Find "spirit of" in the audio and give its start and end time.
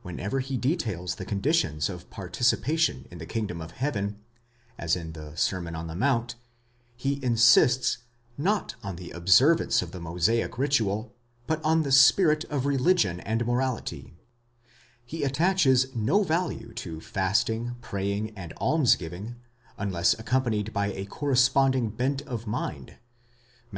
11.92-12.64